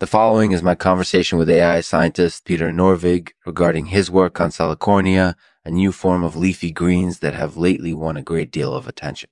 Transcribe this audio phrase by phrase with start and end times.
[0.00, 5.34] The following is my conversation with AI scientist Peter Norvig regarding his work on Salicornia,
[5.64, 9.28] a new form of leafy greens that have lately won a great deal of attention.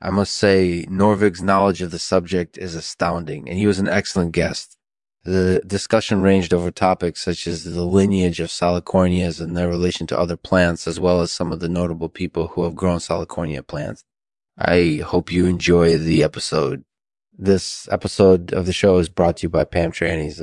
[0.00, 4.30] I must say, Norvig's knowledge of the subject is astounding, and he was an excellent
[4.30, 4.76] guest.
[5.24, 10.18] The discussion ranged over topics such as the lineage of Salicornias and their relation to
[10.18, 14.04] other plants, as well as some of the notable people who have grown Salicornia plants.
[14.56, 16.84] I hope you enjoy the episode.
[17.36, 20.40] This episode of the show is brought to you by Pam Trannies.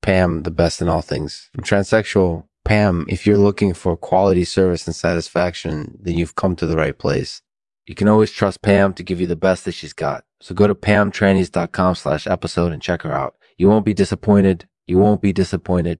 [0.00, 1.50] Pam, the best in all things.
[1.58, 6.76] Transsexual, Pam, if you're looking for quality service and satisfaction, then you've come to the
[6.76, 7.42] right place.
[7.86, 10.24] You can always trust Pam to give you the best that she's got.
[10.40, 13.34] So go to pamtrannies.com slash episode and check her out.
[13.56, 14.68] You won't be disappointed.
[14.86, 15.98] You won't be disappointed.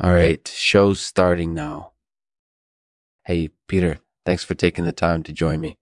[0.00, 0.46] All right.
[0.54, 1.92] Show's starting now.
[3.24, 5.78] Hey, Peter, thanks for taking the time to join me.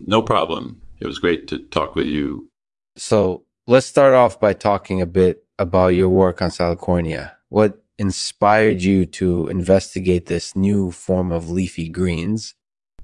[0.00, 0.80] No problem.
[0.98, 2.48] It was great to talk with you.
[2.96, 7.32] So let's start off by talking a bit about your work on Salicornia.
[7.48, 12.54] What inspired you to investigate this new form of leafy greens?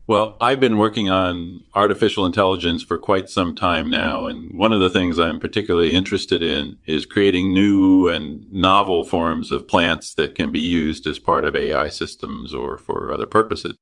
[0.07, 4.27] Well, I've been working on artificial intelligence for quite some time now.
[4.27, 9.53] And one of the things I'm particularly interested in is creating new and novel forms
[9.53, 13.77] of plants that can be used as part of AI systems or for other purposes.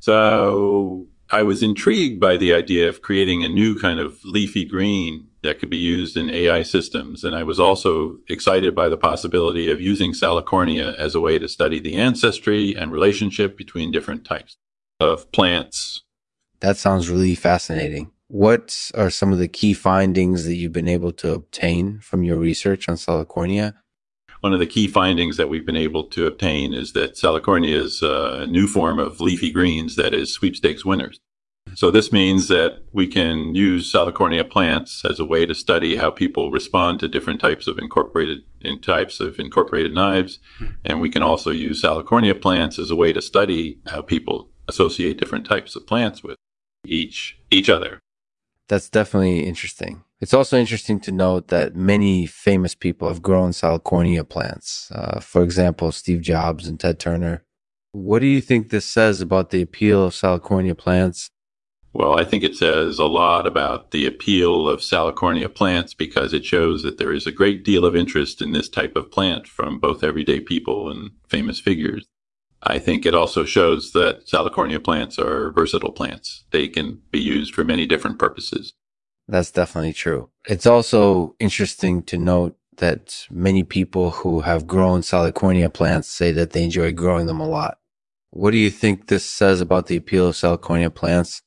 [0.00, 5.28] So I was intrigued by the idea of creating a new kind of leafy green
[5.42, 7.24] that could be used in AI systems.
[7.24, 11.48] And I was also excited by the possibility of using Salicornia as a way to
[11.48, 14.56] study the ancestry and relationship between different types
[14.98, 16.02] of plants.
[16.60, 18.10] That sounds really fascinating.
[18.28, 22.36] What are some of the key findings that you've been able to obtain from your
[22.36, 23.74] research on Salicornia?
[24.40, 28.02] One of the key findings that we've been able to obtain is that Salicornia is
[28.02, 31.20] a new form of leafy greens that is sweepstakes winners.
[31.74, 36.10] So this means that we can use Salicornia plants as a way to study how
[36.10, 40.38] people respond to different types of incorporated in types of incorporated knives,
[40.84, 45.18] and we can also use Salicornia plants as a way to study how people associate
[45.18, 46.36] different types of plants with
[46.84, 48.00] each each other.
[48.68, 50.02] That's definitely interesting.
[50.20, 54.90] It's also interesting to note that many famous people have grown Salicornia plants.
[54.94, 57.42] Uh, for example, Steve Jobs and Ted Turner.
[57.92, 61.30] What do you think this says about the appeal of Salicornia plants?
[61.92, 66.44] Well, I think it says a lot about the appeal of Salicornia plants because it
[66.44, 69.80] shows that there is a great deal of interest in this type of plant from
[69.80, 72.06] both everyday people and famous figures.
[72.62, 76.44] I think it also shows that Salicornia plants are versatile plants.
[76.50, 78.74] They can be used for many different purposes.
[79.30, 80.28] That's definitely true.
[80.48, 86.50] It's also interesting to note that many people who have grown Salicornia plants say that
[86.50, 87.78] they enjoy growing them a lot.
[88.30, 91.42] What do you think this says about the appeal of Salicornia plants?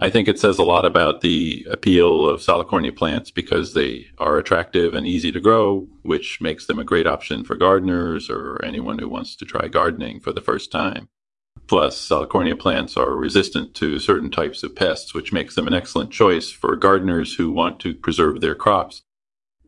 [0.00, 4.36] I think it says a lot about the appeal of Salicornia plants because they are
[4.36, 8.98] attractive and easy to grow, which makes them a great option for gardeners or anyone
[8.98, 11.08] who wants to try gardening for the first time.
[11.66, 16.10] Plus, Salicornia plants are resistant to certain types of pests, which makes them an excellent
[16.10, 19.02] choice for gardeners who want to preserve their crops.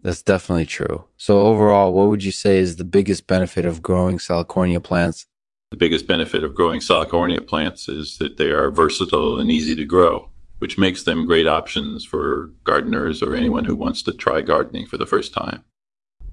[0.02, 1.04] That's definitely true.
[1.16, 5.26] So overall, what would you say is the biggest benefit of growing Salicornia plants?
[5.70, 9.84] The biggest benefit of growing Salicornia plants is that they are versatile and easy to
[9.86, 10.28] grow,
[10.58, 14.98] which makes them great options for gardeners or anyone who wants to try gardening for
[14.98, 15.64] the first time.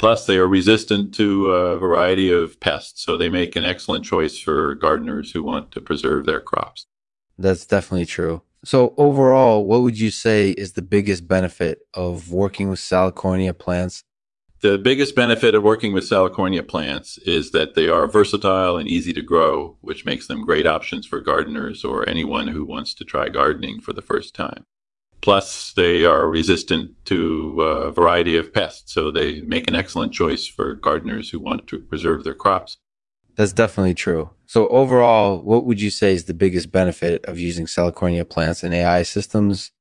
[0.02, 4.36] Plus, they are resistant to a variety of pests, so they make an excellent choice
[4.40, 6.88] for gardeners who want to preserve their crops.
[7.38, 8.42] That's definitely true.
[8.66, 14.04] So, overall, what would you say is the biggest benefit of working with Salicornia plants?
[14.62, 19.14] The biggest benefit of working with Salicornia plants is that they are versatile and easy
[19.14, 23.30] to grow, which makes them great options for gardeners or anyone who wants to try
[23.30, 24.66] gardening for the first time.
[25.22, 30.48] Plus, they are resistant to a variety of pests, so they make an excellent choice
[30.48, 32.78] for gardeners who want to preserve their crops.
[33.36, 34.32] That's definitely true.
[34.46, 38.74] So, overall, what would you say is the biggest benefit of using Salicornia plants in
[38.74, 39.72] AI systems?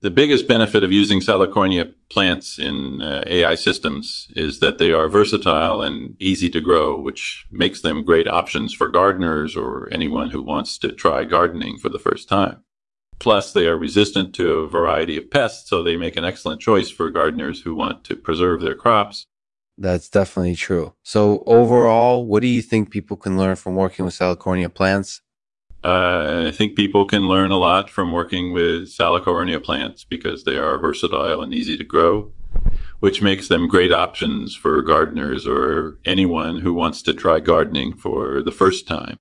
[0.00, 5.08] The biggest benefit of using Salicornia plants in uh, AI systems is that they are
[5.08, 10.42] versatile and easy to grow, which makes them great options for gardeners or anyone who
[10.42, 12.62] wants to try gardening for the first time.
[13.18, 16.90] Plus, they are resistant to a variety of pests, so they make an excellent choice
[16.90, 19.26] for gardeners who want to preserve their crops.
[19.78, 20.94] That's definitely true.
[21.02, 25.20] So, overall, what do you think people can learn from working with Salicornia plants?
[25.84, 30.56] Uh, I think people can learn a lot from working with Salicornia plants because they
[30.56, 32.32] are versatile and easy to grow,
[33.00, 38.42] which makes them great options for gardeners or anyone who wants to try gardening for
[38.42, 39.18] the first time.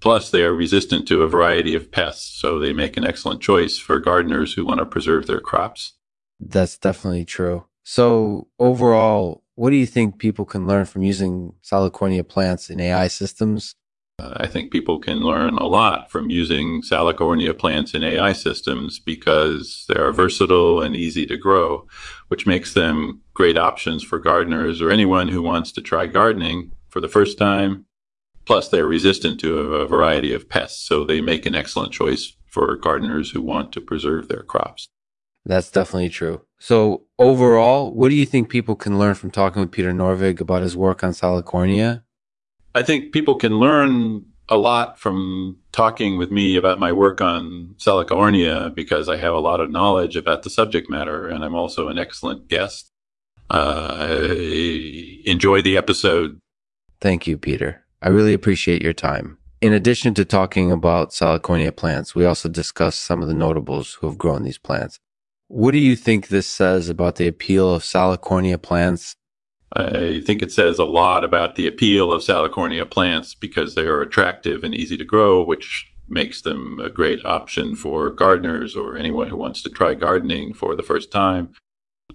[0.00, 3.78] Plus, they are resistant to a variety of pests, so they make an excellent choice
[3.78, 5.94] for gardeners who want to preserve their crops.
[6.40, 7.66] That's definitely true.
[7.82, 13.08] So, overall, what do you think people can learn from using Salicornia plants in AI
[13.08, 13.74] systems?
[14.20, 18.98] Uh, I think people can learn a lot from using Salicornia plants in AI systems
[18.98, 21.86] because they are versatile and easy to grow,
[22.28, 27.00] which makes them great options for gardeners or anyone who wants to try gardening for
[27.00, 27.86] the first time.
[28.48, 32.74] Plus, they're resistant to a variety of pests, so they make an excellent choice for
[32.76, 34.88] gardeners who want to preserve their crops.
[35.44, 36.46] That's definitely true.
[36.58, 40.62] So, overall, what do you think people can learn from talking with Peter Norvig about
[40.62, 42.04] his work on Salicornia?
[42.74, 47.74] I think people can learn a lot from talking with me about my work on
[47.76, 51.88] Salicornia because I have a lot of knowledge about the subject matter and I'm also
[51.88, 52.90] an excellent guest.
[53.50, 56.40] Uh, I enjoy the episode.
[56.98, 57.84] Thank you, Peter.
[58.02, 59.38] I really appreciate your time.
[59.60, 64.06] In addition to talking about Salicornia plants, we also discussed some of the notables who
[64.06, 64.98] have grown these plants.
[65.48, 69.16] What do you think this says about the appeal of Salicornia plants
[69.72, 74.00] I think it says a lot about the appeal of Salicornia plants because they are
[74.00, 79.28] attractive and easy to grow, which makes them a great option for gardeners or anyone
[79.28, 81.50] who wants to try gardening for the first time.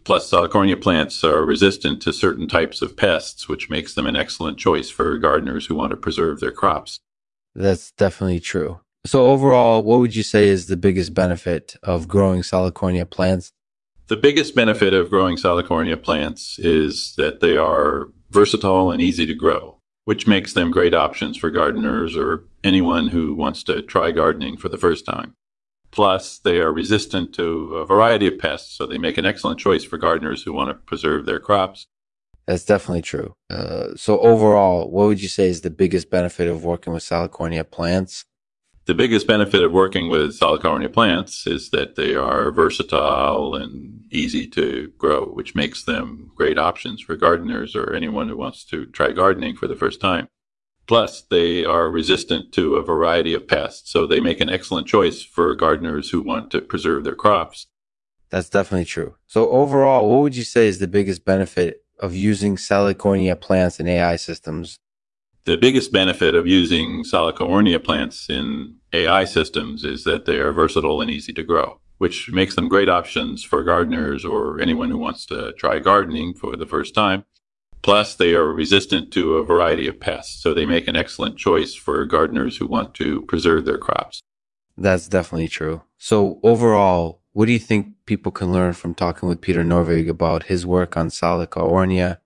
[0.03, 4.57] Plus, Salicornia plants are resistant to certain types of pests, which makes them an excellent
[4.57, 6.99] choice for gardeners who want to preserve their crops.
[7.55, 8.81] That's definitely true.
[9.05, 13.51] So, overall, what would you say is the biggest benefit of growing Salicornia plants?
[14.07, 19.33] The biggest benefit of growing Salicornia plants is that they are versatile and easy to
[19.33, 24.57] grow, which makes them great options for gardeners or anyone who wants to try gardening
[24.57, 25.35] for the first time.
[25.93, 29.83] Plus, they are resistant to a variety of pests, so they make an excellent choice
[29.83, 31.87] for gardeners who want to preserve their crops.
[32.47, 33.35] That's definitely true.
[33.49, 37.69] Uh, so, overall, what would you say is the biggest benefit of working with Salicornia
[37.69, 38.25] plants?
[38.85, 44.45] the biggest benefit of working with Salicornia plants is that they are versatile and easy
[44.47, 49.11] to grow, which makes them great options for gardeners or anyone who wants to try
[49.11, 50.27] gardening for the first time.
[50.87, 55.21] Plus, they are resistant to a variety of pests, so they make an excellent choice
[55.21, 57.67] for gardeners who want to preserve their crops.
[58.29, 59.15] That's definitely true.
[59.27, 63.87] So, overall, what would you say is the biggest benefit of using Salicornia plants in
[63.87, 64.79] AI systems
[65.45, 71.01] the biggest benefit of using Salicornia plants in AI systems is that they are versatile
[71.01, 75.25] and easy to grow, which makes them great options for gardeners or anyone who wants
[75.25, 77.25] to try gardening for the first time.
[77.83, 81.75] Plus, they are resistant to a variety of pests, so they make an excellent choice
[81.75, 84.21] for gardeners who want to preserve their crops.
[84.77, 85.83] That's definitely true.
[85.97, 90.43] So, overall, what do you think people can learn from talking with Peter Norvig about
[90.43, 92.19] his work on Salicornia?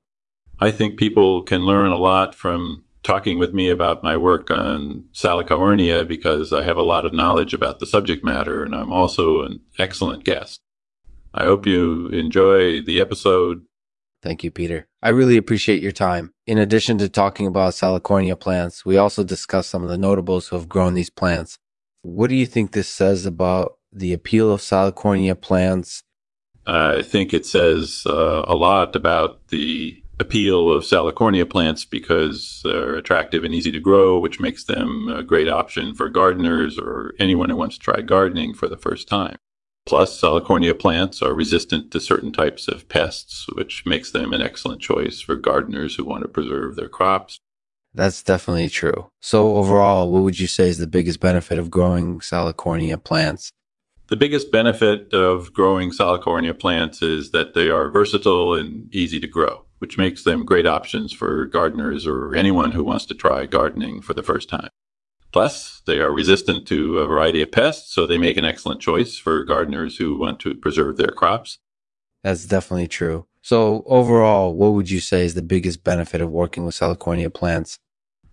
[0.60, 5.06] I think people can learn a lot from talking with me about my work on
[5.14, 9.44] Salicornia because I have a lot of knowledge about the subject matter and I'm also
[9.44, 10.60] an excellent guest.
[11.34, 13.67] I hope you enjoy the episode.
[14.22, 14.88] Thank you, Peter.
[15.02, 16.34] I really appreciate your time.
[16.46, 20.56] In addition to talking about Salicornia plants, we also discussed some of the notables who
[20.56, 21.60] have grown these plants.
[22.02, 26.04] What do you think this says about the appeal of Salicornia plants?
[26.66, 32.96] I think it says uh, a lot about the appeal of salicornia plants because they're
[32.96, 37.50] attractive and easy to grow, which makes them a great option for gardeners or anyone
[37.50, 39.38] who wants to try gardening for the first time.
[39.88, 44.82] Plus, salicornia plants are resistant to certain types of pests, which makes them an excellent
[44.82, 47.40] choice for gardeners who want to preserve their crops.
[47.94, 49.10] That's definitely true.
[49.22, 53.52] So, overall, what would you say is the biggest benefit of growing salicornia plants?
[54.08, 59.28] The biggest benefit of growing salicornia plants is that they are versatile and easy to
[59.28, 64.02] grow which makes them great options for gardeners or anyone who wants to try gardening
[64.02, 64.70] for the first time.
[65.32, 69.18] Plus, they are resistant to a variety of pests, so they make an excellent choice
[69.18, 71.60] for gardeners who want to preserve their crops.
[72.24, 73.28] That's definitely true.
[73.42, 77.80] So, overall, what would you say is the biggest benefit of working with Salicornia plants?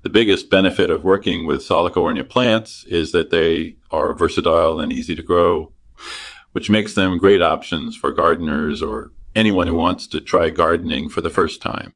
[0.03, 5.15] The biggest benefit of working with Salicornia plants is that they are versatile and easy
[5.15, 5.73] to grow,
[6.53, 11.21] which makes them great options for gardeners or anyone who wants to try gardening for
[11.21, 11.95] the first time.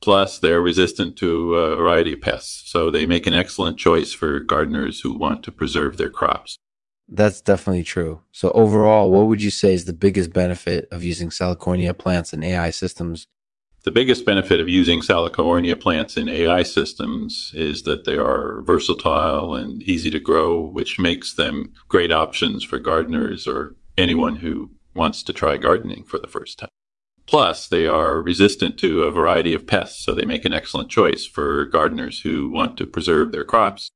[0.00, 4.40] Plus, they're resistant to a variety of pests, so they make an excellent choice for
[4.40, 6.56] gardeners who want to preserve their crops.
[7.08, 8.20] That's definitely true.
[8.32, 12.42] So, overall, what would you say is the biggest benefit of using Salicornia plants in
[12.42, 13.26] AI systems?
[13.84, 19.54] The biggest benefit of using Salicornia plants in AI systems is that they are versatile
[19.54, 25.22] and easy to grow, which makes them great options for gardeners or anyone who wants
[25.22, 26.68] to try gardening for the first time.
[27.28, 31.26] Plus, they are resistant to a variety of pests, so they make an excellent choice
[31.26, 33.90] for gardeners who want to preserve their crops.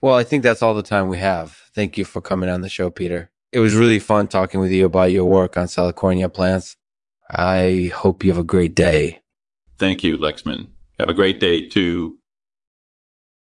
[0.00, 1.58] Well, I think that's all the time we have.
[1.74, 3.30] Thank you for coming on the show, Peter.
[3.52, 6.76] It was really fun talking with you about your work on Salicornia plants.
[7.28, 9.20] I hope you have a great day.
[9.76, 10.68] Thank you, Lexman.
[10.98, 12.18] Have a great day too.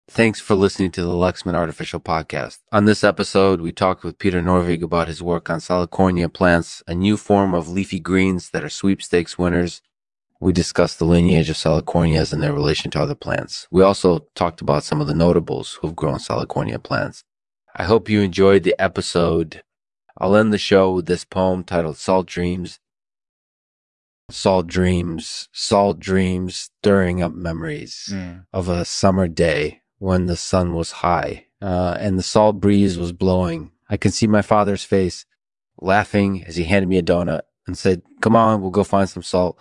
[0.09, 2.59] Thanks for listening to the Lexman Artificial Podcast.
[2.71, 6.95] On this episode, we talked with Peter Norvig about his work on Salicornia plants, a
[6.95, 9.83] new form of leafy greens that are sweepstakes winners.
[10.41, 13.67] We discussed the lineage of Salicornias and their relation to other plants.
[13.71, 17.25] We also talked about some of the notables who've grown Salicornia plants.
[17.75, 19.63] I hope you enjoyed the episode.
[20.19, 22.79] I'll end the show with this poem titled Salt Dreams.
[24.31, 28.45] Salt dreams, salt dreams, stirring up memories Mm.
[28.53, 33.13] of a summer day when the sun was high uh, and the salt breeze was
[33.13, 33.73] blowing.
[33.89, 35.25] I can see my father's face
[35.81, 39.23] laughing as he handed me a donut and said, Come on, we'll go find some
[39.23, 39.59] salt.